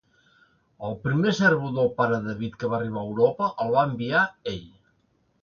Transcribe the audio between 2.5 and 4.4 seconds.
que va arribar a Europa el va enviar